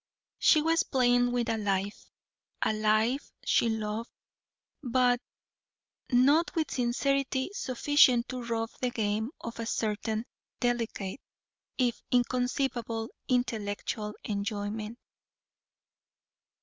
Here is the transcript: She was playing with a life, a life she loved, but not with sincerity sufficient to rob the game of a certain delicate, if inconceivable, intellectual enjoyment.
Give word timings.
She 0.39 0.63
was 0.63 0.81
playing 0.81 1.31
with 1.31 1.47
a 1.47 1.59
life, 1.59 2.07
a 2.63 2.73
life 2.73 3.31
she 3.45 3.69
loved, 3.69 4.09
but 4.81 5.21
not 6.11 6.55
with 6.55 6.71
sincerity 6.71 7.51
sufficient 7.53 8.27
to 8.29 8.41
rob 8.43 8.71
the 8.81 8.89
game 8.89 9.29
of 9.41 9.59
a 9.59 9.67
certain 9.67 10.25
delicate, 10.59 11.21
if 11.77 12.01
inconceivable, 12.09 13.09
intellectual 13.29 14.15
enjoyment. 14.23 14.97